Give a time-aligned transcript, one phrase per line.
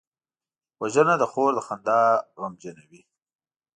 [0.81, 2.01] وژنه د خور د خندا
[2.41, 3.01] غمجنوي